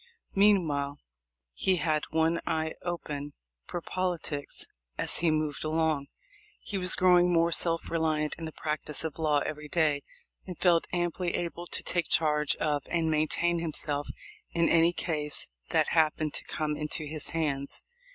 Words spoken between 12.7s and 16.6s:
and maintain himself in any case that happened to